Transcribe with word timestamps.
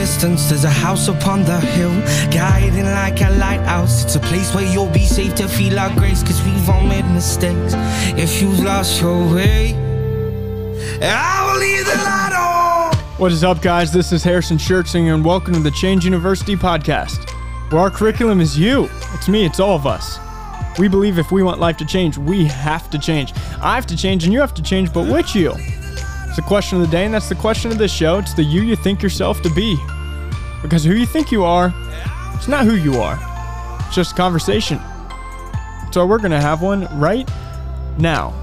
distance, 0.00 0.48
there's 0.48 0.64
a 0.64 0.70
house 0.70 1.08
upon 1.08 1.44
the 1.44 1.60
hill, 1.60 1.92
guiding 2.30 2.86
like 2.86 3.20
a 3.20 3.28
lighthouse. 3.32 4.02
It's 4.02 4.16
a 4.16 4.20
place 4.20 4.54
where 4.54 4.64
you'll 4.64 4.88
be 4.88 5.04
safe 5.04 5.34
to 5.34 5.46
feel 5.46 5.78
our 5.78 5.94
grace, 5.94 6.22
cause 6.22 6.42
we've 6.42 6.70
all 6.70 6.82
made 6.82 7.04
mistakes. 7.10 7.74
If 8.16 8.40
you've 8.40 8.60
lost 8.60 9.02
your 9.02 9.18
way, 9.34 9.74
I 11.02 11.44
will 11.44 11.60
leave 11.60 11.84
the 11.84 11.96
light 11.96 12.32
on. 12.32 12.96
What 13.18 13.30
is 13.30 13.44
up, 13.44 13.60
guys? 13.60 13.92
This 13.92 14.10
is 14.10 14.24
Harrison 14.24 14.56
Schertzing, 14.56 15.12
and 15.12 15.22
welcome 15.22 15.52
to 15.52 15.60
the 15.60 15.70
Change 15.70 16.06
University 16.06 16.56
podcast, 16.56 17.28
where 17.70 17.82
our 17.82 17.90
curriculum 17.90 18.40
is 18.40 18.58
you. 18.58 18.88
It's 19.12 19.28
me, 19.28 19.44
it's 19.44 19.60
all 19.60 19.76
of 19.76 19.86
us. 19.86 20.18
We 20.78 20.88
believe 20.88 21.18
if 21.18 21.30
we 21.30 21.42
want 21.42 21.60
life 21.60 21.76
to 21.76 21.84
change, 21.84 22.16
we 22.16 22.46
have 22.46 22.88
to 22.88 22.98
change. 22.98 23.34
I 23.60 23.74
have 23.74 23.86
to 23.88 23.96
change, 23.98 24.24
and 24.24 24.32
you 24.32 24.40
have 24.40 24.54
to 24.54 24.62
change, 24.62 24.94
but 24.94 25.12
which 25.12 25.34
you? 25.34 25.52
It's 26.26 26.36
the 26.36 26.42
question 26.42 26.80
of 26.80 26.86
the 26.86 26.90
day, 26.90 27.04
and 27.04 27.12
that's 27.12 27.28
the 27.28 27.34
question 27.34 27.70
of 27.70 27.76
this 27.76 27.92
show. 27.92 28.16
It's 28.16 28.32
the 28.32 28.42
you 28.42 28.62
you 28.62 28.76
think 28.76 29.02
yourself 29.02 29.42
to 29.42 29.50
be. 29.50 29.78
Because 30.62 30.84
who 30.84 30.94
you 30.94 31.06
think 31.06 31.32
you 31.32 31.44
are, 31.44 31.72
it's 32.34 32.48
not 32.48 32.64
who 32.64 32.74
you 32.74 33.00
are, 33.00 33.18
it's 33.86 33.94
just 33.94 34.12
a 34.12 34.14
conversation. 34.14 34.80
So 35.92 36.06
we're 36.06 36.18
going 36.18 36.30
to 36.30 36.40
have 36.40 36.62
one 36.62 36.86
right 36.98 37.28
now. 37.98 38.34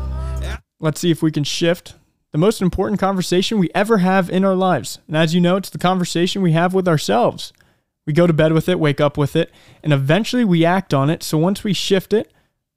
Let's 0.80 1.00
see 1.00 1.12
if 1.12 1.24
we 1.24 1.32
can 1.32 1.44
shift 1.44 1.96
the 2.32 2.38
most 2.38 2.62
important 2.62 3.00
conversation 3.00 3.58
we 3.58 3.70
ever 3.74 4.00
have 4.00 4.30
in 4.30 4.44
our 4.44 4.56
lives. 4.56 5.00
And 5.08 5.16
as 5.16 5.34
you 5.34 5.42
know, 5.42 5.56
it's 5.56 5.70
the 5.70 5.78
conversation 5.78 6.42
we 6.42 6.52
have 6.52 6.74
with 6.74 6.88
ourselves. 6.88 7.54
We 8.06 8.14
go 8.14 8.28
to 8.28 8.34
bed 8.34 8.54
with 8.54 8.70
it, 8.70 8.80
wake 8.80 9.02
up 9.02 9.18
with 9.18 9.36
it, 9.36 9.52
and 9.84 9.92
eventually 9.92 10.46
we 10.46 10.64
act 10.66 10.94
on 10.94 11.10
it. 11.10 11.24
So 11.24 11.38
once 11.38 11.64
we 11.64 11.74
shift 11.74 12.14
it, 12.14 12.32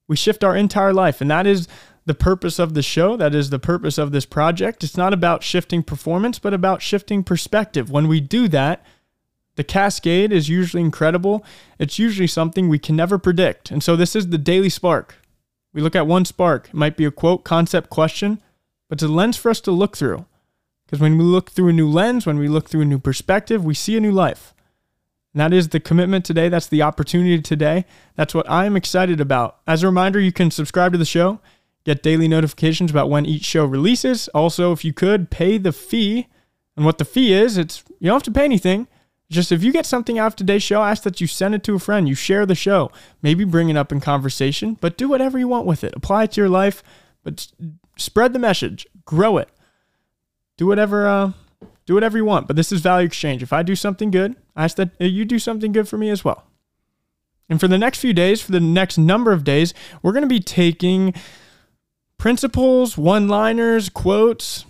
we 0.08 0.16
shift 0.16 0.42
our 0.42 0.56
entire 0.56 0.92
life. 0.92 1.20
And 1.20 1.30
that 1.30 1.46
is 1.46 1.68
the 2.06 2.14
purpose 2.14 2.58
of 2.58 2.74
the 2.74 2.82
show. 2.82 3.16
That 3.16 3.34
is 3.34 3.50
the 3.50 3.58
purpose 3.58 3.98
of 3.98 4.12
this 4.12 4.24
project. 4.24 4.82
It's 4.82 4.96
not 4.96 5.12
about 5.12 5.44
shifting 5.44 5.82
performance, 5.82 6.38
but 6.38 6.54
about 6.54 6.82
shifting 6.82 7.22
perspective. 7.22 7.90
When 7.90 8.08
we 8.08 8.20
do 8.20 8.48
that, 8.48 8.84
the 9.60 9.64
cascade 9.64 10.32
is 10.32 10.48
usually 10.48 10.80
incredible. 10.80 11.44
It's 11.78 11.98
usually 11.98 12.26
something 12.26 12.70
we 12.70 12.78
can 12.78 12.96
never 12.96 13.18
predict. 13.18 13.70
And 13.70 13.82
so 13.82 13.94
this 13.94 14.16
is 14.16 14.30
the 14.30 14.38
daily 14.38 14.70
spark. 14.70 15.16
We 15.74 15.82
look 15.82 15.94
at 15.94 16.06
one 16.06 16.24
spark. 16.24 16.68
It 16.68 16.74
might 16.74 16.96
be 16.96 17.04
a 17.04 17.10
quote, 17.10 17.44
concept, 17.44 17.90
question, 17.90 18.40
but 18.88 18.96
it's 18.96 19.02
a 19.02 19.08
lens 19.08 19.36
for 19.36 19.50
us 19.50 19.60
to 19.60 19.70
look 19.70 19.98
through. 19.98 20.24
Because 20.86 20.98
when 20.98 21.18
we 21.18 21.24
look 21.24 21.50
through 21.50 21.68
a 21.68 21.74
new 21.74 21.90
lens, 21.90 22.24
when 22.24 22.38
we 22.38 22.48
look 22.48 22.70
through 22.70 22.80
a 22.80 22.86
new 22.86 22.98
perspective, 22.98 23.62
we 23.62 23.74
see 23.74 23.98
a 23.98 24.00
new 24.00 24.12
life. 24.12 24.54
And 25.34 25.42
that 25.42 25.52
is 25.52 25.68
the 25.68 25.78
commitment 25.78 26.24
today. 26.24 26.48
That's 26.48 26.66
the 26.66 26.80
opportunity 26.80 27.42
today. 27.42 27.84
That's 28.16 28.34
what 28.34 28.50
I'm 28.50 28.76
excited 28.76 29.20
about. 29.20 29.58
As 29.66 29.82
a 29.82 29.88
reminder, 29.88 30.18
you 30.18 30.32
can 30.32 30.50
subscribe 30.50 30.92
to 30.92 30.98
the 30.98 31.04
show 31.04 31.38
get 31.84 32.02
daily 32.02 32.28
notifications 32.28 32.90
about 32.90 33.10
when 33.10 33.26
each 33.26 33.44
show 33.44 33.66
releases. 33.66 34.28
Also, 34.28 34.72
if 34.72 34.86
you 34.86 34.94
could 34.94 35.30
pay 35.30 35.58
the 35.58 35.72
fee, 35.72 36.28
and 36.76 36.86
what 36.86 36.96
the 36.96 37.04
fee 37.04 37.34
is, 37.34 37.58
it's 37.58 37.84
you 37.98 38.06
don't 38.06 38.16
have 38.16 38.22
to 38.22 38.30
pay 38.30 38.44
anything. 38.44 38.86
Just 39.30 39.52
if 39.52 39.62
you 39.62 39.72
get 39.72 39.86
something 39.86 40.18
out 40.18 40.26
of 40.26 40.36
today's 40.36 40.62
show, 40.62 40.82
ask 40.82 41.04
that 41.04 41.20
you 41.20 41.28
send 41.28 41.54
it 41.54 41.62
to 41.64 41.76
a 41.76 41.78
friend, 41.78 42.08
you 42.08 42.16
share 42.16 42.44
the 42.44 42.56
show, 42.56 42.90
maybe 43.22 43.44
bring 43.44 43.68
it 43.68 43.76
up 43.76 43.92
in 43.92 44.00
conversation, 44.00 44.76
but 44.80 44.98
do 44.98 45.08
whatever 45.08 45.38
you 45.38 45.46
want 45.46 45.66
with 45.66 45.84
it. 45.84 45.94
Apply 45.94 46.24
it 46.24 46.32
to 46.32 46.40
your 46.40 46.48
life, 46.48 46.82
but 47.22 47.46
spread 47.96 48.32
the 48.32 48.40
message, 48.40 48.88
grow 49.04 49.38
it. 49.38 49.48
Do 50.56 50.66
whatever 50.66 51.06
uh, 51.06 51.32
do 51.86 51.94
whatever 51.94 52.18
you 52.18 52.24
want, 52.24 52.48
but 52.48 52.56
this 52.56 52.72
is 52.72 52.80
value 52.80 53.06
exchange. 53.06 53.42
If 53.42 53.52
I 53.52 53.62
do 53.62 53.76
something 53.76 54.10
good, 54.10 54.34
I 54.56 54.64
ask 54.64 54.76
that 54.76 54.90
you 55.00 55.24
do 55.24 55.38
something 55.38 55.72
good 55.72 55.88
for 55.88 55.96
me 55.96 56.10
as 56.10 56.24
well. 56.24 56.44
And 57.48 57.58
for 57.58 57.66
the 57.66 57.78
next 57.78 57.98
few 57.98 58.12
days, 58.12 58.40
for 58.40 58.52
the 58.52 58.60
next 58.60 58.98
number 58.98 59.32
of 59.32 59.42
days, 59.42 59.74
we're 60.02 60.12
going 60.12 60.22
to 60.22 60.28
be 60.28 60.40
taking 60.40 61.14
principles, 62.16 62.96
one-liners, 62.98 63.88
quotes 63.88 64.66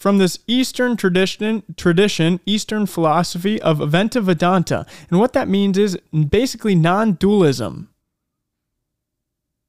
from 0.00 0.16
this 0.16 0.38
Eastern 0.46 0.96
tradition, 0.96 1.62
tradition, 1.76 2.40
Eastern 2.46 2.86
philosophy 2.86 3.60
of 3.60 3.78
Advaita 3.78 4.22
Vedanta. 4.22 4.86
And 5.10 5.20
what 5.20 5.34
that 5.34 5.46
means 5.46 5.76
is 5.76 5.98
basically 6.28 6.74
non-dualism. 6.74 7.90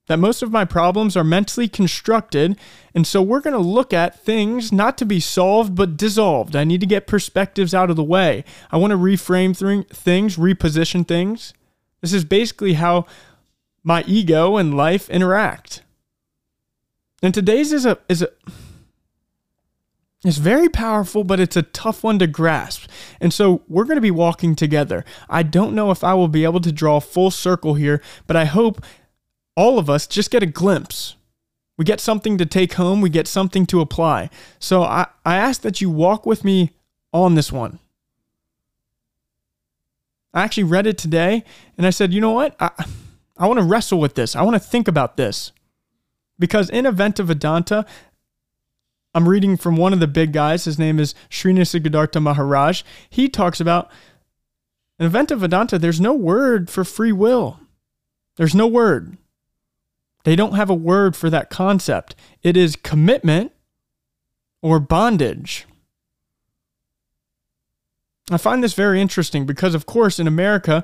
That 0.08 0.20
most 0.20 0.42
of 0.42 0.50
my 0.50 0.64
problems 0.64 1.18
are 1.18 1.24
mentally 1.24 1.68
constructed, 1.68 2.58
and 2.96 3.06
so 3.06 3.22
we're 3.22 3.42
going 3.42 3.54
to 3.54 3.60
look 3.60 3.94
at 3.94 4.20
things 4.20 4.72
not 4.72 4.98
to 5.00 5.06
be 5.06 5.20
solved 5.20 5.76
but 5.76 5.98
dissolved. 5.98 6.56
I 6.56 6.64
need 6.64 6.80
to 6.80 6.88
get 6.88 7.08
perspectives 7.08 7.74
out 7.74 7.90
of 7.90 7.98
the 7.98 8.04
way. 8.04 8.46
I 8.72 8.78
want 8.78 8.92
to 8.92 8.98
reframe 8.98 9.56
things, 9.90 10.38
reposition 10.38 11.06
things. 11.06 11.54
This 12.00 12.14
is 12.14 12.24
basically 12.24 12.74
how 12.74 13.06
my 13.84 14.04
ego 14.08 14.56
and 14.56 14.76
life 14.76 15.10
interact. 15.10 15.84
And 17.22 17.34
today's 17.34 17.72
is 17.72 17.86
a 17.86 18.00
is 18.10 18.22
a 18.22 18.30
it's 20.24 20.38
very 20.38 20.70
powerful, 20.70 21.24
but 21.24 21.40
it's 21.40 21.56
a 21.56 21.64
tough 21.64 22.04
one 22.04 22.20
to 22.20 22.28
grasp. 22.28 22.88
And 23.20 23.34
so 23.34 23.64
we're 23.68 23.86
going 23.86 23.98
to 23.98 24.02
be 24.02 24.12
walking 24.12 24.56
together. 24.56 25.04
I 25.30 25.42
don't 25.42 25.74
know 25.74 25.90
if 25.90 26.04
I 26.04 26.14
will 26.14 26.28
be 26.28 26.44
able 26.44 26.62
to 26.62 26.72
draw 26.72 27.00
full 27.00 27.32
circle 27.32 27.74
here, 27.74 28.02
but 28.28 28.36
I 28.36 28.46
hope 28.46 28.84
all 29.56 29.80
of 29.80 29.90
us 29.90 30.06
just 30.06 30.30
get 30.30 30.44
a 30.44 30.48
glimpse. 30.48 31.16
We 31.78 31.86
get 31.86 32.00
something 32.00 32.38
to 32.38 32.46
take 32.46 32.74
home, 32.74 33.02
we 33.02 33.10
get 33.10 33.28
something 33.28 33.66
to 33.68 33.82
apply. 33.82 34.30
So 34.60 34.84
I, 34.84 35.08
I 35.26 35.38
ask 35.38 35.62
that 35.62 35.82
you 35.82 35.90
walk 35.90 36.28
with 36.28 36.44
me 36.44 36.72
on 37.12 37.34
this 37.34 37.52
one. 37.52 37.80
I 40.34 40.44
actually 40.44 40.64
read 40.66 40.86
it 40.86 41.00
today 41.00 41.44
and 41.78 41.88
I 41.88 41.90
said, 41.90 42.14
you 42.14 42.22
know 42.22 42.32
what? 42.32 42.56
I, 42.60 42.70
I 43.38 43.48
want 43.48 43.60
to 43.60 43.66
wrestle 43.66 44.00
with 44.00 44.14
this. 44.14 44.36
I 44.36 44.44
want 44.44 44.54
to 44.54 44.60
think 44.60 44.88
about 44.88 45.18
this. 45.18 45.52
Because 46.38 46.70
in 46.70 46.86
Advaita 46.86 47.26
Vedanta, 47.26 47.86
I'm 49.14 49.28
reading 49.28 49.58
from 49.58 49.76
one 49.76 49.94
of 49.94 50.00
the 50.00 50.08
big 50.08 50.32
guys. 50.32 50.66
His 50.66 50.80
name 50.80 51.00
is 51.00 51.14
Sri 51.30 51.54
Nisargadatta 51.54 52.22
Maharaj. 52.22 52.84
He 53.10 53.28
talks 53.28 53.60
about 53.60 53.92
in 55.02 55.10
Advaita 55.10 55.38
Vedanta, 55.38 55.80
there's 55.80 56.00
no 56.00 56.14
word 56.14 56.70
for 56.70 56.84
free 56.84 57.12
will. 57.12 57.60
There's 58.38 58.54
no 58.54 58.68
word. 58.68 59.18
They 60.24 60.36
don't 60.36 60.54
have 60.54 60.70
a 60.70 60.76
word 60.76 61.16
for 61.16 61.30
that 61.30 61.50
concept. 61.50 62.16
It 62.44 62.56
is 62.56 62.76
commitment 62.76 63.52
or 64.62 64.80
bondage. 64.80 65.66
I 68.30 68.38
find 68.38 68.64
this 68.64 68.76
very 68.76 69.02
interesting 69.02 69.46
because, 69.46 69.74
of 69.74 69.88
course, 69.88 70.20
in 70.20 70.28
America, 70.28 70.84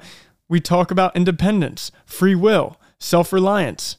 we 0.49 0.59
talk 0.59 0.89
about 0.89 1.15
independence, 1.15 1.91
free 2.05 2.35
will, 2.35 2.77
self 2.99 3.31
reliance. 3.31 3.97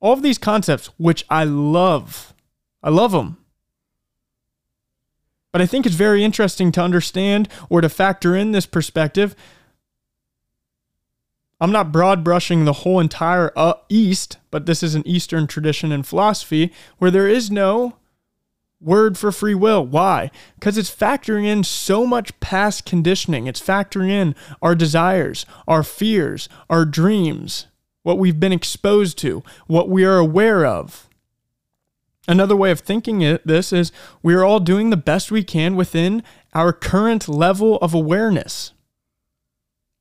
All 0.00 0.12
of 0.12 0.22
these 0.22 0.38
concepts, 0.38 0.88
which 0.98 1.24
I 1.30 1.44
love, 1.44 2.34
I 2.82 2.90
love 2.90 3.12
them. 3.12 3.38
But 5.54 5.62
I 5.62 5.66
think 5.66 5.86
it's 5.86 5.94
very 5.94 6.24
interesting 6.24 6.72
to 6.72 6.80
understand 6.80 7.48
or 7.68 7.80
to 7.80 7.88
factor 7.88 8.34
in 8.34 8.50
this 8.50 8.66
perspective. 8.66 9.36
I'm 11.60 11.70
not 11.70 11.92
broad 11.92 12.24
brushing 12.24 12.64
the 12.64 12.72
whole 12.72 12.98
entire 12.98 13.52
uh, 13.54 13.74
East, 13.88 14.38
but 14.50 14.66
this 14.66 14.82
is 14.82 14.96
an 14.96 15.06
Eastern 15.06 15.46
tradition 15.46 15.92
and 15.92 16.04
philosophy 16.04 16.72
where 16.98 17.12
there 17.12 17.28
is 17.28 17.52
no 17.52 17.94
word 18.80 19.16
for 19.16 19.30
free 19.30 19.54
will. 19.54 19.86
Why? 19.86 20.32
Because 20.56 20.76
it's 20.76 20.92
factoring 20.92 21.44
in 21.46 21.62
so 21.62 22.04
much 22.04 22.40
past 22.40 22.84
conditioning. 22.84 23.46
It's 23.46 23.60
factoring 23.60 24.10
in 24.10 24.34
our 24.60 24.74
desires, 24.74 25.46
our 25.68 25.84
fears, 25.84 26.48
our 26.68 26.84
dreams 26.84 27.68
what 28.02 28.18
we've 28.18 28.40
been 28.40 28.52
exposed 28.52 29.18
to, 29.18 29.44
what 29.68 29.88
we 29.88 30.04
are 30.04 30.18
aware 30.18 30.66
of. 30.66 31.08
Another 32.26 32.56
way 32.56 32.70
of 32.70 32.80
thinking 32.80 33.20
it, 33.20 33.46
this 33.46 33.72
is 33.72 33.92
we 34.22 34.34
are 34.34 34.44
all 34.44 34.60
doing 34.60 34.90
the 34.90 34.96
best 34.96 35.30
we 35.30 35.44
can 35.44 35.76
within 35.76 36.22
our 36.54 36.72
current 36.72 37.28
level 37.28 37.76
of 37.78 37.92
awareness. 37.92 38.72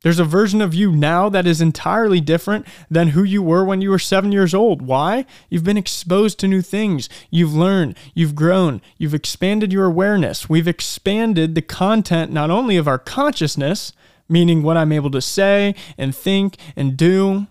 There's 0.03 0.19
a 0.19 0.25
version 0.25 0.61
of 0.61 0.73
you 0.73 0.91
now 0.91 1.29
that 1.29 1.47
is 1.47 1.61
entirely 1.61 2.19
different 2.19 2.65
than 2.91 3.09
who 3.09 3.23
you 3.23 3.41
were 3.41 3.63
when 3.63 3.81
you 3.81 3.89
were 3.89 3.99
seven 3.99 4.33
years 4.33 4.53
old. 4.53 4.81
Why? 4.81 5.25
You've 5.49 5.63
been 5.63 5.77
exposed 5.77 6.39
to 6.39 6.47
new 6.47 6.61
things. 6.61 7.07
You've 7.29 7.53
learned, 7.53 7.95
you've 8.13 8.35
grown, 8.35 8.81
you've 8.97 9.13
expanded 9.13 9.71
your 9.71 9.85
awareness. 9.85 10.49
We've 10.49 10.67
expanded 10.67 11.55
the 11.55 11.61
content 11.61 12.33
not 12.33 12.51
only 12.51 12.75
of 12.75 12.87
our 12.87 12.99
consciousness, 12.99 13.93
meaning 14.27 14.61
what 14.61 14.75
I'm 14.75 14.91
able 14.91 15.11
to 15.11 15.21
say 15.21 15.73
and 15.97 16.13
think 16.13 16.57
and 16.75 16.97
do, 16.97 17.47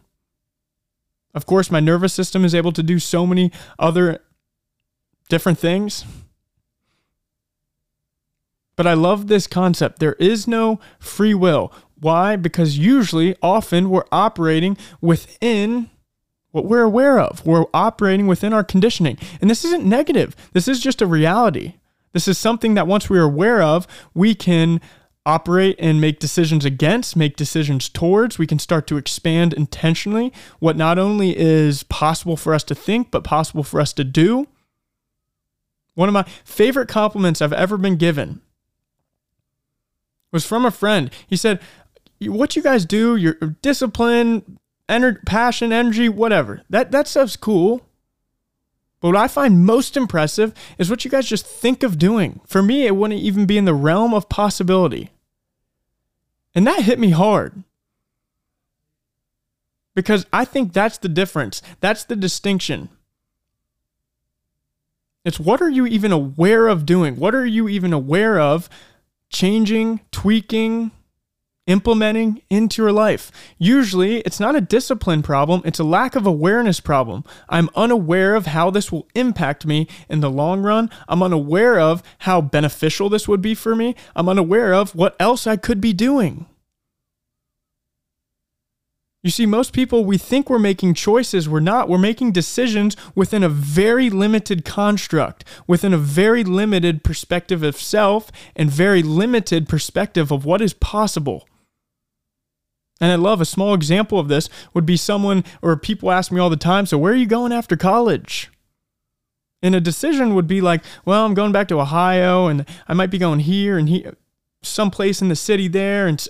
of 1.34 1.46
course, 1.46 1.70
my 1.70 1.80
nervous 1.80 2.12
system 2.12 2.44
is 2.44 2.54
able 2.54 2.72
to 2.72 2.82
do 2.82 2.98
so 2.98 3.26
many 3.26 3.50
other 3.78 4.20
different 5.28 5.58
things. 5.58 6.04
But 8.76 8.86
I 8.86 8.94
love 8.94 9.28
this 9.28 9.46
concept. 9.46 9.98
There 9.98 10.14
is 10.14 10.48
no 10.48 10.80
free 10.98 11.34
will. 11.34 11.72
Why? 12.00 12.36
Because 12.36 12.78
usually, 12.78 13.36
often, 13.42 13.90
we're 13.90 14.04
operating 14.10 14.76
within 15.00 15.90
what 16.50 16.64
we're 16.66 16.82
aware 16.82 17.18
of. 17.18 17.44
We're 17.44 17.64
operating 17.74 18.26
within 18.26 18.52
our 18.52 18.64
conditioning. 18.64 19.18
And 19.40 19.50
this 19.50 19.64
isn't 19.64 19.84
negative, 19.84 20.36
this 20.52 20.68
is 20.68 20.80
just 20.80 21.02
a 21.02 21.06
reality. 21.06 21.74
This 22.12 22.28
is 22.28 22.36
something 22.36 22.74
that 22.74 22.86
once 22.86 23.08
we're 23.08 23.22
aware 23.22 23.62
of, 23.62 23.86
we 24.12 24.34
can 24.34 24.82
operate 25.24 25.76
and 25.78 26.00
make 26.00 26.18
decisions 26.18 26.64
against, 26.64 27.16
make 27.16 27.36
decisions 27.36 27.88
towards. 27.88 28.38
We 28.38 28.46
can 28.46 28.58
start 28.58 28.86
to 28.88 28.96
expand 28.96 29.54
intentionally 29.54 30.32
what 30.58 30.76
not 30.76 30.98
only 30.98 31.36
is 31.36 31.84
possible 31.84 32.36
for 32.36 32.52
us 32.52 32.64
to 32.64 32.74
think, 32.74 33.10
but 33.10 33.24
possible 33.24 33.62
for 33.62 33.80
us 33.80 33.92
to 33.94 34.04
do. 34.04 34.46
One 35.94 36.08
of 36.08 36.12
my 36.12 36.24
favorite 36.44 36.88
compliments 36.88 37.42
I've 37.42 37.52
ever 37.52 37.76
been 37.76 37.96
given 37.96 38.40
was 40.30 40.46
from 40.46 40.64
a 40.64 40.70
friend. 40.70 41.10
He 41.26 41.36
said, 41.36 41.60
"What 42.20 42.56
you 42.56 42.62
guys 42.62 42.86
do, 42.86 43.16
your 43.16 43.34
discipline, 43.34 44.58
ener- 44.88 45.24
passion, 45.24 45.72
energy, 45.72 46.08
whatever. 46.08 46.62
That 46.70 46.92
that 46.92 47.08
stuff's 47.08 47.36
cool. 47.36 47.86
But 49.00 49.08
what 49.08 49.16
I 49.16 49.26
find 49.26 49.66
most 49.66 49.96
impressive 49.96 50.54
is 50.78 50.88
what 50.88 51.04
you 51.04 51.10
guys 51.10 51.26
just 51.26 51.44
think 51.44 51.82
of 51.82 51.98
doing. 51.98 52.40
For 52.46 52.62
me, 52.62 52.86
it 52.86 52.94
wouldn't 52.94 53.20
even 53.20 53.46
be 53.46 53.58
in 53.58 53.64
the 53.64 53.74
realm 53.74 54.14
of 54.14 54.28
possibility. 54.28 55.10
And 56.54 56.66
that 56.66 56.82
hit 56.82 57.00
me 57.00 57.10
hard. 57.10 57.64
Because 59.94 60.24
I 60.32 60.44
think 60.44 60.72
that's 60.72 60.98
the 60.98 61.08
difference. 61.08 61.62
That's 61.80 62.04
the 62.04 62.14
distinction. 62.14 62.90
It's 65.24 65.38
what 65.38 65.62
are 65.62 65.70
you 65.70 65.86
even 65.86 66.12
aware 66.12 66.68
of 66.68 66.84
doing? 66.84 67.16
What 67.16 67.34
are 67.34 67.46
you 67.46 67.68
even 67.68 67.92
aware 67.92 68.40
of 68.40 68.68
changing, 69.28 70.00
tweaking, 70.10 70.90
implementing 71.66 72.42
into 72.50 72.82
your 72.82 72.92
life. 72.92 73.30
Usually, 73.58 74.18
it's 74.20 74.40
not 74.40 74.56
a 74.56 74.60
discipline 74.60 75.22
problem, 75.22 75.62
it's 75.64 75.78
a 75.78 75.84
lack 75.84 76.16
of 76.16 76.26
awareness 76.26 76.80
problem. 76.80 77.24
I'm 77.48 77.70
unaware 77.74 78.34
of 78.34 78.46
how 78.46 78.70
this 78.70 78.90
will 78.90 79.08
impact 79.14 79.64
me 79.64 79.88
in 80.08 80.20
the 80.20 80.30
long 80.30 80.62
run. 80.62 80.90
I'm 81.08 81.22
unaware 81.22 81.78
of 81.78 82.02
how 82.20 82.40
beneficial 82.40 83.08
this 83.08 83.28
would 83.28 83.40
be 83.40 83.54
for 83.54 83.74
me. 83.74 83.94
I'm 84.16 84.28
unaware 84.28 84.74
of 84.74 84.94
what 84.94 85.16
else 85.20 85.46
I 85.46 85.56
could 85.56 85.80
be 85.80 85.92
doing. 85.92 86.46
You 89.22 89.30
see, 89.30 89.46
most 89.46 89.72
people, 89.72 90.04
we 90.04 90.18
think 90.18 90.50
we're 90.50 90.58
making 90.58 90.94
choices. 90.94 91.48
We're 91.48 91.60
not. 91.60 91.88
We're 91.88 91.98
making 91.98 92.32
decisions 92.32 92.96
within 93.14 93.44
a 93.44 93.48
very 93.48 94.10
limited 94.10 94.64
construct, 94.64 95.44
within 95.68 95.94
a 95.94 95.98
very 95.98 96.42
limited 96.42 97.04
perspective 97.04 97.62
of 97.62 97.76
self, 97.76 98.32
and 98.56 98.68
very 98.68 99.02
limited 99.02 99.68
perspective 99.68 100.32
of 100.32 100.44
what 100.44 100.60
is 100.60 100.74
possible. 100.74 101.46
And 103.00 103.12
I 103.12 103.16
love 103.16 103.40
a 103.40 103.44
small 103.44 103.74
example 103.74 104.18
of 104.18 104.28
this 104.28 104.48
would 104.74 104.86
be 104.86 104.96
someone 104.96 105.44
or 105.60 105.76
people 105.76 106.10
ask 106.10 106.32
me 106.32 106.40
all 106.40 106.50
the 106.50 106.56
time, 106.56 106.86
so 106.86 106.98
where 106.98 107.12
are 107.12 107.16
you 107.16 107.26
going 107.26 107.52
after 107.52 107.76
college? 107.76 108.50
And 109.62 109.74
a 109.74 109.80
decision 109.80 110.34
would 110.34 110.48
be 110.48 110.60
like, 110.60 110.82
well, 111.04 111.24
I'm 111.24 111.34
going 111.34 111.52
back 111.52 111.68
to 111.68 111.80
Ohio 111.80 112.48
and 112.48 112.66
I 112.88 112.94
might 112.94 113.10
be 113.10 113.18
going 113.18 113.40
here 113.40 113.78
and 113.78 113.88
here, 113.88 114.16
someplace 114.62 115.22
in 115.22 115.28
the 115.28 115.36
city 115.36 115.68
there. 115.68 116.08
And 116.08 116.26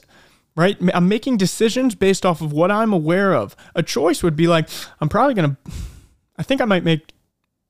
right, 0.57 0.77
I'm 0.95 1.09
making 1.09 1.37
decisions 1.37 1.95
based 1.95 2.27
off 2.27 2.41
of 2.41 2.53
what 2.53 2.71
I'm 2.71 2.93
aware 2.93 3.35
of. 3.35 3.57
A 3.75 3.83
choice 3.83 4.23
would 4.23 4.37
be 4.37 4.47
like, 4.47 4.69
I'm 5.01 5.09
probably 5.09 5.35
going 5.35 5.51
to, 5.51 5.73
I 6.37 6.43
think 6.43 6.61
I 6.61 6.65
might 6.65 6.85
make, 6.85 7.13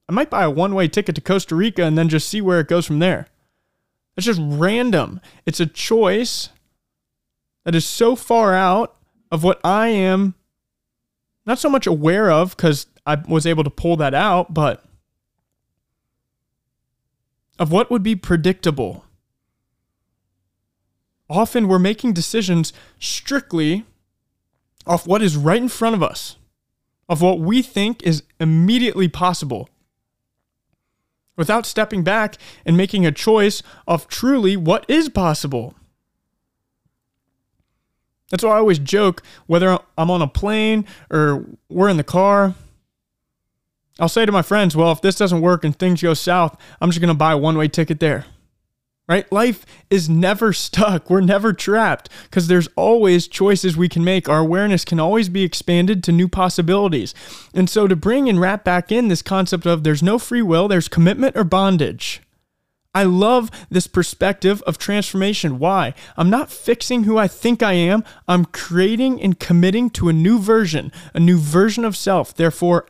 I 0.08 0.12
might 0.12 0.31
buy 0.31 0.44
a 0.44 0.50
one 0.50 0.75
way 0.75 0.88
ticket 0.88 1.14
to 1.14 1.20
Costa 1.20 1.55
Rica 1.55 1.84
and 1.84 1.96
then 1.96 2.08
just 2.08 2.29
see 2.29 2.40
where 2.40 2.61
it 2.61 2.69
goes 2.69 2.87
from 2.87 2.99
there. 2.99 3.26
It's 4.17 4.26
just 4.26 4.40
random. 4.43 5.20
It's 5.46 5.61
a 5.61 5.67
choice 5.67 6.50
that 7.64 7.75
is 7.75 7.87
so 7.87 8.17
far 8.17 8.55
out 8.55 8.96
of 9.31 9.43
what 9.43 9.61
I 9.64 9.88
am 9.88 10.35
not 11.46 11.58
so 11.58 11.69
much 11.69 11.87
aware 11.87 12.31
of 12.31 12.56
because 12.56 12.87
I 13.06 13.17
was 13.26 13.46
able 13.46 13.64
to 13.64 13.70
pull 13.70 13.96
that 13.96 14.14
out, 14.14 14.55
but 14.55 14.85
of 17.58 17.73
what 17.73 17.90
would 17.90 18.02
be 18.02 18.17
predictable. 18.17 19.05
Often 21.28 21.69
we're 21.69 21.78
making 21.78 22.12
decisions 22.12 22.72
strictly 22.98 23.84
off 24.86 25.06
what 25.06 25.22
is 25.22 25.36
right 25.36 25.62
in 25.62 25.69
front 25.69 25.94
of 25.94 26.02
us, 26.02 26.36
of 27.08 27.22
what 27.22 27.38
we 27.38 27.62
think 27.62 28.02
is 28.02 28.22
immediately 28.40 29.08
possible, 29.08 29.69
without 31.36 31.66
stepping 31.66 32.02
back 32.02 32.36
and 32.66 32.76
making 32.76 33.06
a 33.06 33.12
choice 33.12 33.62
of 33.86 34.08
truly 34.08 34.56
what 34.56 34.84
is 34.88 35.08
possible. 35.08 35.74
That's 38.30 38.44
why 38.44 38.52
I 38.52 38.58
always 38.58 38.78
joke 38.78 39.22
whether 39.46 39.78
I'm 39.98 40.10
on 40.10 40.22
a 40.22 40.26
plane 40.26 40.86
or 41.10 41.44
we're 41.68 41.90
in 41.90 41.98
the 41.98 42.04
car. 42.04 42.54
I'll 43.98 44.08
say 44.08 44.25
to 44.25 44.32
my 44.32 44.40
friends, 44.40 44.75
well, 44.75 44.90
if 44.90 45.02
this 45.02 45.16
doesn't 45.16 45.42
work 45.42 45.64
and 45.64 45.78
things 45.78 46.02
go 46.02 46.14
south, 46.14 46.56
I'm 46.80 46.90
just 46.90 47.00
going 47.00 47.08
to 47.08 47.14
buy 47.14 47.32
a 47.32 47.36
one 47.36 47.58
way 47.58 47.68
ticket 47.68 48.00
there. 48.00 48.25
Right? 49.12 49.31
Life 49.31 49.67
is 49.91 50.09
never 50.09 50.53
stuck. 50.55 51.11
We're 51.11 51.20
never 51.20 51.53
trapped 51.53 52.09
because 52.23 52.49
there's 52.49 52.69
always 52.76 53.29
choices 53.29 53.76
we 53.76 53.87
can 53.87 54.03
make. 54.03 54.26
Our 54.26 54.38
awareness 54.38 54.87
can 54.87 54.99
always 54.99 55.29
be 55.29 55.43
expanded 55.43 56.03
to 56.05 56.12
new 56.12 56.29
possibilities. 56.29 57.14
And 57.53 57.69
so, 57.69 57.87
to 57.87 57.94
bring 57.94 58.31
and 58.31 58.41
wrap 58.41 58.64
back 58.64 58.91
in 58.91 59.09
this 59.09 59.20
concept 59.20 59.67
of 59.67 59.85
there's 59.85 60.03
no 60.03 60.19
free 60.19 60.41
will, 60.41 60.67
there's 60.67 60.88
commitment 60.88 61.37
or 61.37 61.44
bondage. 61.44 62.23
I 62.94 63.05
love 63.05 63.50
this 63.69 63.87
perspective 63.87 64.62
of 64.62 64.79
transformation. 64.79 65.59
Why? 65.59 65.93
I'm 66.17 66.31
not 66.31 66.50
fixing 66.50 67.05
who 67.05 67.19
I 67.19 67.29
think 67.29 67.62
I 67.62 67.75
am. 67.75 68.05
I'm 68.26 68.47
creating 68.47 69.20
and 69.20 69.38
committing 69.38 69.91
to 69.91 70.09
a 70.09 70.14
new 70.14 70.38
version, 70.38 70.91
a 71.12 71.20
new 71.20 71.37
version 71.37 71.85
of 71.85 71.99
self. 71.99 72.35
Therefore, 72.35 72.87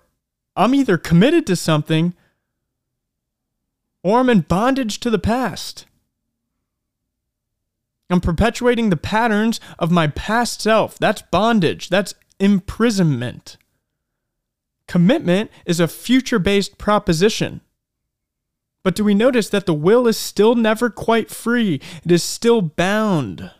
I'm 0.54 0.72
either 0.72 0.98
committed 0.98 1.48
to 1.48 1.56
something 1.56 2.14
or 4.04 4.20
I'm 4.20 4.30
in 4.30 4.42
bondage 4.42 5.00
to 5.00 5.10
the 5.10 5.18
past. 5.18 5.86
I'm 8.12 8.20
perpetuating 8.20 8.90
the 8.90 8.96
patterns 8.96 9.58
of 9.78 9.90
my 9.90 10.06
past 10.06 10.60
self. 10.60 10.98
That's 10.98 11.22
bondage. 11.22 11.88
That's 11.88 12.14
imprisonment. 12.38 13.56
Commitment 14.86 15.50
is 15.64 15.80
a 15.80 15.88
future 15.88 16.38
based 16.38 16.76
proposition. 16.76 17.62
But 18.84 18.94
do 18.94 19.04
we 19.04 19.14
notice 19.14 19.48
that 19.48 19.66
the 19.66 19.74
will 19.74 20.06
is 20.06 20.16
still 20.16 20.54
never 20.54 20.90
quite 20.90 21.30
free? 21.30 21.80
It 22.04 22.12
is 22.12 22.22
still 22.22 22.60
bound. 22.60 23.50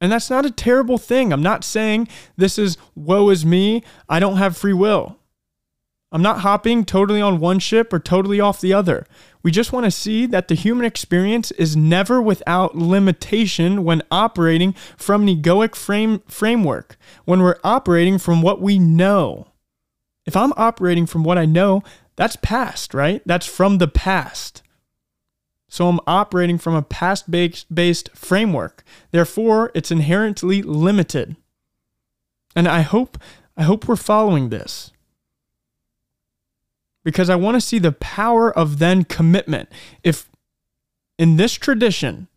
And 0.00 0.12
that's 0.12 0.30
not 0.30 0.46
a 0.46 0.50
terrible 0.50 0.98
thing. 0.98 1.32
I'm 1.32 1.42
not 1.42 1.64
saying 1.64 2.08
this 2.36 2.58
is 2.58 2.76
woe 2.94 3.30
is 3.30 3.44
me, 3.44 3.82
I 4.08 4.20
don't 4.20 4.36
have 4.36 4.56
free 4.56 4.72
will. 4.72 5.18
I'm 6.14 6.22
not 6.22 6.42
hopping 6.42 6.84
totally 6.84 7.20
on 7.20 7.40
one 7.40 7.58
ship 7.58 7.92
or 7.92 7.98
totally 7.98 8.38
off 8.38 8.60
the 8.60 8.72
other. 8.72 9.04
We 9.42 9.50
just 9.50 9.72
want 9.72 9.82
to 9.84 9.90
see 9.90 10.26
that 10.26 10.46
the 10.46 10.54
human 10.54 10.86
experience 10.86 11.50
is 11.50 11.76
never 11.76 12.22
without 12.22 12.76
limitation 12.76 13.82
when 13.82 14.00
operating 14.12 14.74
from 14.96 15.22
an 15.22 15.28
egoic 15.28 15.74
frame 15.74 16.22
framework, 16.28 16.96
when 17.24 17.42
we're 17.42 17.58
operating 17.64 18.18
from 18.18 18.42
what 18.42 18.60
we 18.60 18.78
know. 18.78 19.48
If 20.24 20.36
I'm 20.36 20.52
operating 20.56 21.04
from 21.04 21.24
what 21.24 21.36
I 21.36 21.46
know, 21.46 21.82
that's 22.14 22.36
past, 22.36 22.94
right? 22.94 23.20
That's 23.26 23.46
from 23.46 23.78
the 23.78 23.88
past. 23.88 24.62
So 25.68 25.88
I'm 25.88 25.98
operating 26.06 26.58
from 26.58 26.76
a 26.76 26.82
past 26.82 27.28
based 27.28 28.10
framework. 28.14 28.84
Therefore, 29.10 29.72
it's 29.74 29.90
inherently 29.90 30.62
limited. 30.62 31.34
And 32.54 32.68
I 32.68 32.82
hope 32.82 33.18
I 33.56 33.64
hope 33.64 33.88
we're 33.88 33.96
following 33.96 34.50
this. 34.50 34.92
Because 37.04 37.30
I 37.30 37.36
want 37.36 37.54
to 37.56 37.60
see 37.60 37.78
the 37.78 37.92
power 37.92 38.50
of 38.50 38.78
then 38.78 39.04
commitment. 39.04 39.68
If 40.02 40.28
in 41.18 41.36
this 41.36 41.52
tradition 41.52 42.28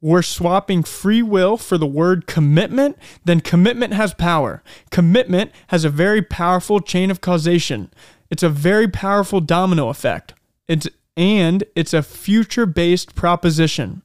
we're 0.00 0.20
swapping 0.20 0.82
free 0.82 1.22
will 1.22 1.56
for 1.56 1.78
the 1.78 1.86
word 1.86 2.26
commitment, 2.26 2.98
then 3.24 3.40
commitment 3.40 3.94
has 3.94 4.12
power. 4.12 4.62
Commitment 4.90 5.50
has 5.68 5.84
a 5.84 5.88
very 5.88 6.20
powerful 6.20 6.80
chain 6.80 7.10
of 7.10 7.22
causation. 7.22 7.90
It's 8.30 8.42
a 8.42 8.50
very 8.50 8.88
powerful 8.88 9.40
domino 9.40 9.88
effect. 9.88 10.34
It's 10.68 10.88
and 11.16 11.62
it's 11.74 11.94
a 11.94 12.02
future-based 12.02 13.14
proposition. 13.14 14.02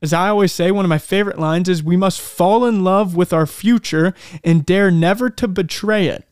As 0.00 0.12
I 0.12 0.28
always 0.28 0.52
say, 0.52 0.70
one 0.70 0.84
of 0.84 0.88
my 0.88 0.98
favorite 0.98 1.38
lines 1.38 1.68
is 1.68 1.82
we 1.82 1.96
must 1.96 2.20
fall 2.20 2.64
in 2.64 2.82
love 2.82 3.14
with 3.14 3.32
our 3.32 3.46
future 3.46 4.14
and 4.42 4.66
dare 4.66 4.90
never 4.90 5.30
to 5.30 5.46
betray 5.46 6.08
it. 6.08 6.26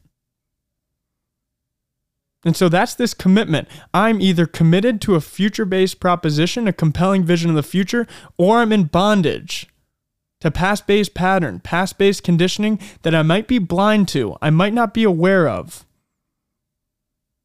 And 2.45 2.57
so 2.57 2.69
that's 2.69 2.95
this 2.95 3.15
commitment. 3.15 3.69
I'm 3.95 4.21
either 4.21 4.47
committed 4.47 5.01
to 5.03 5.15
a 5.15 5.21
future 5.21 5.65
based 5.65 6.01
proposition, 6.01 6.67
a 6.67 6.73
compelling 6.73 7.25
vision 7.25 7.51
of 7.51 7.57
the 7.57 7.63
future, 7.63 8.07
or 8.37 8.59
I'm 8.59 8.73
in 8.73 8.85
bondage 8.85 9.69
to 10.41 10.51
past 10.51 10.89
based 10.89 11.15
pattern, 11.15 11.61
past 11.61 11.99
based 11.99 12.25
conditioning 12.25 12.81
that 13.03 13.15
I 13.15 13.23
might 13.23 13.47
be 13.47 13.61
blind 13.61 14.09
to, 14.09 14.37
I 14.43 14.51
might 14.51 14.75
not 14.75 14.93
be 14.93 15.05
aware 15.05 15.49
of. 15.49 15.87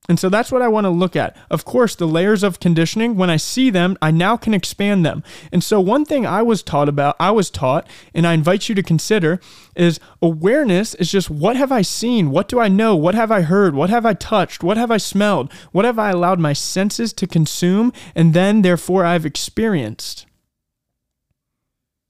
And 0.09 0.17
so 0.17 0.29
that's 0.29 0.53
what 0.53 0.61
I 0.61 0.69
want 0.69 0.85
to 0.85 0.89
look 0.89 1.17
at. 1.17 1.35
Of 1.49 1.65
course, 1.65 1.93
the 1.93 2.07
layers 2.07 2.41
of 2.41 2.61
conditioning, 2.61 3.17
when 3.17 3.29
I 3.29 3.35
see 3.35 3.69
them, 3.69 3.97
I 4.01 4.09
now 4.09 4.37
can 4.37 4.53
expand 4.53 5.05
them. 5.05 5.21
And 5.51 5.61
so 5.61 5.81
one 5.81 6.05
thing 6.05 6.25
I 6.25 6.41
was 6.41 6.63
taught 6.63 6.87
about, 6.87 7.17
I 7.19 7.31
was 7.31 7.49
taught, 7.49 7.85
and 8.13 8.25
I 8.25 8.33
invite 8.33 8.69
you 8.69 8.75
to 8.75 8.83
consider 8.83 9.41
is 9.75 9.99
awareness 10.21 10.93
is 10.95 11.11
just 11.11 11.29
what 11.29 11.57
have 11.57 11.73
I 11.73 11.81
seen? 11.81 12.31
What 12.31 12.47
do 12.47 12.57
I 12.59 12.69
know? 12.69 12.95
What 12.95 13.15
have 13.15 13.31
I 13.31 13.41
heard? 13.41 13.75
What 13.75 13.89
have 13.89 14.05
I 14.05 14.13
touched? 14.13 14.63
What 14.63 14.77
have 14.77 14.91
I 14.91 14.97
smelled? 14.97 15.51
What 15.73 15.83
have 15.83 15.99
I 15.99 16.11
allowed 16.11 16.39
my 16.39 16.53
senses 16.53 17.11
to 17.13 17.27
consume? 17.27 17.91
And 18.15 18.33
then 18.33 18.61
therefore 18.61 19.03
I've 19.03 19.25
experienced. 19.25 20.25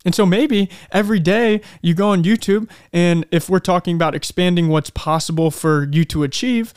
And 0.05 0.13
so 0.13 0.25
maybe 0.25 0.69
every 0.91 1.19
day 1.19 1.61
you 1.81 1.93
go 1.93 2.09
on 2.09 2.23
YouTube, 2.23 2.69
and 2.93 3.25
if 3.31 3.49
we're 3.49 3.59
talking 3.59 3.95
about 3.95 4.15
expanding 4.15 4.69
what's 4.69 4.91
possible 4.91 5.51
for 5.51 5.89
you 5.91 6.05
to 6.05 6.23
achieve, 6.23 6.73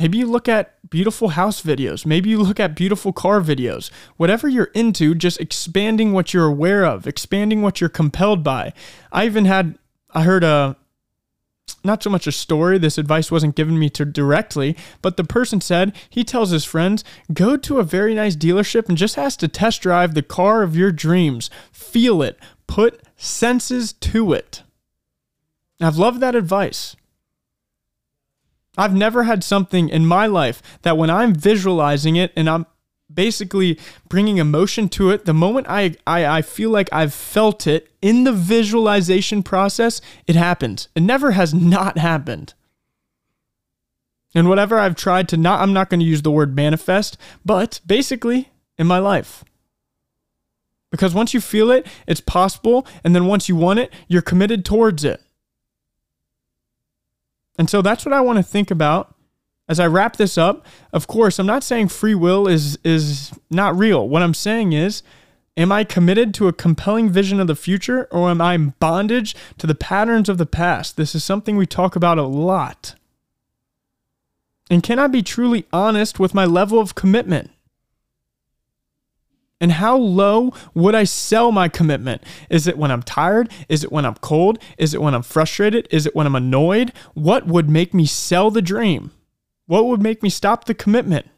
Maybe 0.00 0.18
you 0.18 0.26
look 0.26 0.48
at 0.48 0.90
beautiful 0.90 1.30
house 1.30 1.62
videos. 1.62 2.04
Maybe 2.04 2.30
you 2.30 2.42
look 2.42 2.58
at 2.58 2.74
beautiful 2.74 3.12
car 3.12 3.40
videos. 3.40 3.90
Whatever 4.16 4.48
you're 4.48 4.70
into, 4.74 5.14
just 5.14 5.40
expanding 5.40 6.12
what 6.12 6.34
you're 6.34 6.46
aware 6.46 6.84
of, 6.84 7.06
expanding 7.06 7.62
what 7.62 7.80
you're 7.80 7.90
compelled 7.90 8.42
by. 8.42 8.72
I 9.12 9.24
even 9.26 9.44
had, 9.44 9.78
I 10.10 10.22
heard 10.22 10.42
a, 10.42 10.76
not 11.84 12.02
so 12.02 12.10
much 12.10 12.26
a 12.26 12.32
story, 12.32 12.78
this 12.78 12.98
advice 12.98 13.30
wasn't 13.30 13.56
given 13.56 13.78
me 13.78 13.88
to 13.90 14.04
directly, 14.04 14.76
but 15.00 15.16
the 15.16 15.24
person 15.24 15.60
said 15.60 15.94
he 16.10 16.24
tells 16.24 16.50
his 16.50 16.64
friends, 16.64 17.04
go 17.32 17.56
to 17.56 17.78
a 17.78 17.84
very 17.84 18.14
nice 18.14 18.36
dealership 18.36 18.88
and 18.88 18.98
just 18.98 19.14
has 19.14 19.36
to 19.36 19.48
test 19.48 19.82
drive 19.82 20.14
the 20.14 20.22
car 20.22 20.62
of 20.62 20.76
your 20.76 20.90
dreams. 20.90 21.50
Feel 21.70 22.20
it, 22.22 22.38
put 22.66 23.02
senses 23.16 23.92
to 23.92 24.32
it. 24.32 24.62
I've 25.80 25.98
loved 25.98 26.20
that 26.20 26.34
advice. 26.34 26.96
I've 28.76 28.94
never 28.94 29.24
had 29.24 29.44
something 29.44 29.88
in 29.88 30.06
my 30.06 30.26
life 30.26 30.62
that 30.82 30.98
when 30.98 31.10
I'm 31.10 31.34
visualizing 31.34 32.16
it 32.16 32.32
and 32.36 32.48
I'm 32.48 32.66
basically 33.12 33.78
bringing 34.08 34.38
emotion 34.38 34.88
to 34.90 35.10
it, 35.10 35.24
the 35.24 35.34
moment 35.34 35.66
I, 35.68 35.94
I, 36.06 36.26
I 36.26 36.42
feel 36.42 36.70
like 36.70 36.88
I've 36.92 37.14
felt 37.14 37.66
it 37.66 37.90
in 38.02 38.24
the 38.24 38.32
visualization 38.32 39.42
process, 39.42 40.00
it 40.26 40.36
happens. 40.36 40.88
It 40.94 41.02
never 41.02 41.32
has 41.32 41.54
not 41.54 41.98
happened. 41.98 42.54
And 44.34 44.48
whatever 44.48 44.78
I've 44.78 44.96
tried 44.96 45.28
to 45.28 45.36
not, 45.36 45.60
I'm 45.60 45.72
not 45.72 45.90
going 45.90 46.00
to 46.00 46.06
use 46.06 46.22
the 46.22 46.30
word 46.30 46.56
manifest, 46.56 47.16
but 47.44 47.80
basically 47.86 48.50
in 48.76 48.86
my 48.86 48.98
life. 48.98 49.44
Because 50.90 51.14
once 51.14 51.34
you 51.34 51.40
feel 51.40 51.70
it, 51.70 51.86
it's 52.06 52.20
possible. 52.20 52.86
And 53.02 53.14
then 53.14 53.26
once 53.26 53.48
you 53.48 53.56
want 53.56 53.78
it, 53.78 53.92
you're 54.08 54.22
committed 54.22 54.64
towards 54.64 55.04
it. 55.04 55.20
And 57.58 57.70
so 57.70 57.82
that's 57.82 58.04
what 58.04 58.12
I 58.12 58.20
want 58.20 58.38
to 58.38 58.42
think 58.42 58.70
about 58.70 59.14
as 59.68 59.80
I 59.80 59.86
wrap 59.86 60.16
this 60.16 60.36
up. 60.36 60.66
Of 60.92 61.06
course, 61.06 61.38
I'm 61.38 61.46
not 61.46 61.64
saying 61.64 61.88
free 61.88 62.14
will 62.14 62.46
is 62.48 62.78
is 62.84 63.32
not 63.50 63.76
real. 63.76 64.08
What 64.08 64.22
I'm 64.22 64.34
saying 64.34 64.72
is 64.72 65.02
am 65.56 65.70
I 65.70 65.84
committed 65.84 66.34
to 66.34 66.48
a 66.48 66.52
compelling 66.52 67.10
vision 67.10 67.38
of 67.40 67.46
the 67.46 67.54
future 67.54 68.08
or 68.10 68.30
am 68.30 68.40
I 68.40 68.54
in 68.54 68.74
bondage 68.80 69.36
to 69.58 69.66
the 69.66 69.74
patterns 69.74 70.28
of 70.28 70.38
the 70.38 70.46
past? 70.46 70.96
This 70.96 71.14
is 71.14 71.22
something 71.22 71.56
we 71.56 71.66
talk 71.66 71.96
about 71.96 72.18
a 72.18 72.22
lot. 72.22 72.94
And 74.70 74.82
can 74.82 74.98
I 74.98 75.06
be 75.06 75.22
truly 75.22 75.66
honest 75.72 76.18
with 76.18 76.34
my 76.34 76.44
level 76.44 76.80
of 76.80 76.94
commitment? 76.94 77.50
And 79.64 79.72
how 79.72 79.96
low 79.96 80.52
would 80.74 80.94
I 80.94 81.04
sell 81.04 81.50
my 81.50 81.70
commitment? 81.70 82.22
Is 82.50 82.66
it 82.66 82.76
when 82.76 82.90
I'm 82.90 83.02
tired? 83.02 83.50
Is 83.66 83.82
it 83.82 83.90
when 83.90 84.04
I'm 84.04 84.16
cold? 84.16 84.58
Is 84.76 84.92
it 84.92 85.00
when 85.00 85.14
I'm 85.14 85.22
frustrated? 85.22 85.88
Is 85.90 86.04
it 86.04 86.14
when 86.14 86.26
I'm 86.26 86.34
annoyed? 86.34 86.92
What 87.14 87.46
would 87.46 87.70
make 87.70 87.94
me 87.94 88.04
sell 88.04 88.50
the 88.50 88.60
dream? 88.60 89.12
What 89.64 89.86
would 89.86 90.02
make 90.02 90.22
me 90.22 90.28
stop 90.28 90.66
the 90.66 90.74
commitment? 90.74 91.30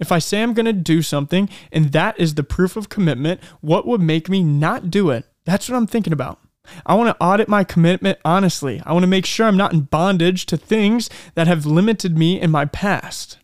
If 0.00 0.10
I 0.10 0.18
say 0.18 0.42
I'm 0.42 0.52
going 0.52 0.66
to 0.66 0.72
do 0.72 1.00
something 1.00 1.48
and 1.70 1.92
that 1.92 2.18
is 2.18 2.34
the 2.34 2.42
proof 2.42 2.76
of 2.76 2.88
commitment, 2.88 3.40
what 3.60 3.86
would 3.86 4.00
make 4.00 4.28
me 4.28 4.42
not 4.42 4.90
do 4.90 5.10
it? 5.10 5.24
That's 5.44 5.68
what 5.68 5.76
I'm 5.76 5.86
thinking 5.86 6.12
about. 6.12 6.40
I 6.84 6.94
want 6.94 7.16
to 7.16 7.24
audit 7.24 7.48
my 7.48 7.62
commitment 7.62 8.18
honestly. 8.24 8.82
I 8.84 8.92
want 8.92 9.04
to 9.04 9.06
make 9.06 9.26
sure 9.26 9.46
I'm 9.46 9.56
not 9.56 9.72
in 9.72 9.82
bondage 9.82 10.44
to 10.46 10.56
things 10.56 11.08
that 11.36 11.46
have 11.46 11.66
limited 11.66 12.18
me 12.18 12.40
in 12.40 12.50
my 12.50 12.64
past. 12.64 13.38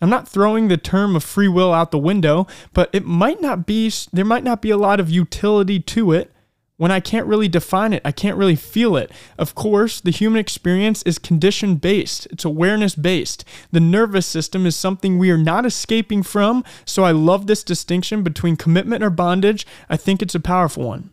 I'm 0.00 0.10
not 0.10 0.28
throwing 0.28 0.68
the 0.68 0.76
term 0.76 1.16
of 1.16 1.24
free 1.24 1.48
will 1.48 1.72
out 1.72 1.90
the 1.90 1.98
window, 1.98 2.46
but 2.72 2.90
it 2.92 3.04
might 3.04 3.40
not 3.40 3.66
be, 3.66 3.92
there 4.12 4.24
might 4.24 4.44
not 4.44 4.62
be 4.62 4.70
a 4.70 4.76
lot 4.76 5.00
of 5.00 5.10
utility 5.10 5.80
to 5.80 6.12
it 6.12 6.32
when 6.76 6.92
I 6.92 7.00
can't 7.00 7.26
really 7.26 7.48
define 7.48 7.92
it. 7.92 8.02
I 8.04 8.12
can't 8.12 8.36
really 8.36 8.54
feel 8.56 8.96
it. 8.96 9.10
Of 9.36 9.54
course, 9.54 10.00
the 10.00 10.12
human 10.12 10.38
experience 10.38 11.02
is 11.02 11.18
condition 11.18 11.74
based, 11.76 12.26
it's 12.30 12.44
awareness 12.44 12.94
based. 12.94 13.44
The 13.72 13.80
nervous 13.80 14.26
system 14.26 14.64
is 14.64 14.76
something 14.76 15.18
we 15.18 15.30
are 15.30 15.38
not 15.38 15.66
escaping 15.66 16.22
from. 16.22 16.64
So 16.84 17.04
I 17.04 17.10
love 17.10 17.46
this 17.46 17.64
distinction 17.64 18.22
between 18.22 18.56
commitment 18.56 19.02
or 19.02 19.10
bondage. 19.10 19.66
I 19.90 19.96
think 19.96 20.22
it's 20.22 20.36
a 20.36 20.40
powerful 20.40 20.84
one. 20.84 21.10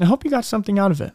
I 0.00 0.06
hope 0.06 0.24
you 0.24 0.30
got 0.30 0.44
something 0.44 0.78
out 0.78 0.90
of 0.90 1.00
it. 1.00 1.12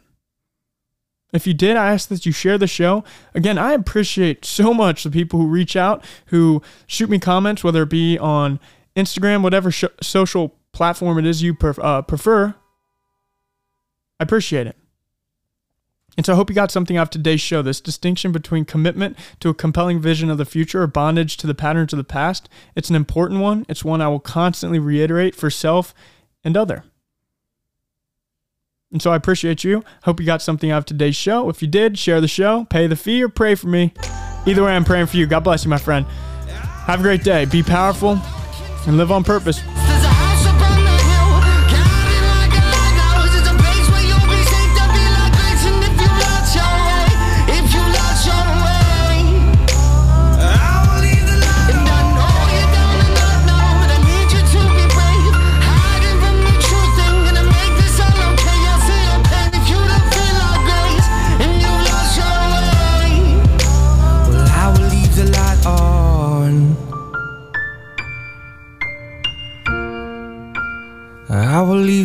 If 1.32 1.46
you 1.46 1.54
did, 1.54 1.76
I 1.76 1.92
ask 1.92 2.08
that 2.08 2.26
you 2.26 2.32
share 2.32 2.58
the 2.58 2.66
show. 2.66 3.04
Again, 3.34 3.56
I 3.56 3.72
appreciate 3.72 4.44
so 4.44 4.74
much 4.74 5.04
the 5.04 5.10
people 5.10 5.38
who 5.38 5.46
reach 5.46 5.76
out, 5.76 6.04
who 6.26 6.60
shoot 6.86 7.08
me 7.08 7.18
comments, 7.18 7.62
whether 7.62 7.82
it 7.82 7.90
be 7.90 8.18
on 8.18 8.58
Instagram, 8.96 9.42
whatever 9.42 9.70
sh- 9.70 9.84
social 10.02 10.56
platform 10.72 11.18
it 11.18 11.26
is 11.26 11.42
you 11.42 11.56
uh, 11.62 12.02
prefer. 12.02 12.54
I 14.18 14.22
appreciate 14.24 14.66
it. 14.66 14.76
And 16.16 16.26
so 16.26 16.32
I 16.32 16.36
hope 16.36 16.50
you 16.50 16.54
got 16.54 16.72
something 16.72 16.96
out 16.96 17.04
of 17.04 17.10
today's 17.10 17.40
show. 17.40 17.62
This 17.62 17.80
distinction 17.80 18.32
between 18.32 18.64
commitment 18.64 19.16
to 19.38 19.48
a 19.48 19.54
compelling 19.54 20.00
vision 20.00 20.28
of 20.28 20.38
the 20.38 20.44
future 20.44 20.82
or 20.82 20.86
bondage 20.86 21.36
to 21.38 21.46
the 21.46 21.54
patterns 21.54 21.92
of 21.92 21.96
the 21.96 22.04
past. 22.04 22.48
It's 22.74 22.90
an 22.90 22.96
important 22.96 23.40
one. 23.40 23.64
It's 23.68 23.84
one 23.84 24.00
I 24.00 24.08
will 24.08 24.20
constantly 24.20 24.78
reiterate 24.78 25.34
for 25.34 25.48
self 25.48 25.94
and 26.42 26.56
other. 26.56 26.84
And 28.92 29.00
so 29.00 29.12
I 29.12 29.16
appreciate 29.16 29.62
you. 29.62 29.84
Hope 30.02 30.18
you 30.18 30.26
got 30.26 30.42
something 30.42 30.70
out 30.70 30.78
of 30.78 30.84
today's 30.86 31.14
show. 31.14 31.48
If 31.48 31.62
you 31.62 31.68
did, 31.68 31.98
share 31.98 32.20
the 32.20 32.28
show, 32.28 32.64
pay 32.64 32.86
the 32.88 32.96
fee, 32.96 33.22
or 33.22 33.28
pray 33.28 33.54
for 33.54 33.68
me. 33.68 33.92
Either 34.46 34.64
way, 34.64 34.72
I'm 34.72 34.84
praying 34.84 35.06
for 35.06 35.16
you. 35.16 35.26
God 35.26 35.40
bless 35.40 35.64
you, 35.64 35.70
my 35.70 35.78
friend. 35.78 36.04
Have 36.86 37.00
a 37.00 37.02
great 37.02 37.22
day. 37.22 37.44
Be 37.44 37.62
powerful 37.62 38.20
and 38.86 38.96
live 38.96 39.12
on 39.12 39.22
purpose. 39.22 39.60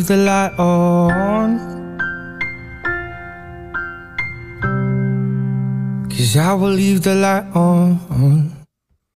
Leave 0.06 0.18
the 0.18 0.24
light 0.24 0.58
on. 0.58 1.58
Cause 6.08 6.36
I 6.36 6.54
will 6.54 6.70
leave 6.70 7.02
the 7.02 7.14
light 7.14 7.46
on 7.54 8.55